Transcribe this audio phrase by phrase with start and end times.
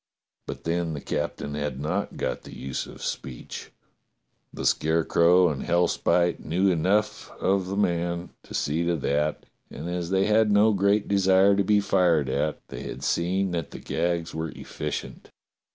[0.47, 3.71] But then the captain had not got the use of speech.
[4.51, 10.09] The Scarecrow and Hellspite knew enough of the man to see to that, and as
[10.09, 14.33] they had no great desire to be fired at, they had seen that the gags
[14.33, 15.29] were 212 DOCTOR SYN efficient.